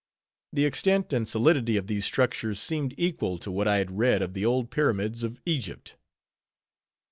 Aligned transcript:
The 0.51 0.65
extent 0.65 1.13
and 1.13 1.27
solidity 1.27 1.77
of 1.77 1.85
these 1.85 2.05
structures, 2.05 2.59
seemed 2.59 2.95
equal 2.97 3.37
to 3.37 3.51
what 3.51 3.67
I 3.67 3.77
had 3.77 3.99
read 3.99 4.23
of 4.23 4.33
the 4.33 4.43
old 4.43 4.71
Pyramids 4.71 5.23
of 5.23 5.39
Egypt. 5.45 5.95